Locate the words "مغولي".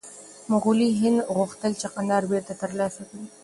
0.51-0.89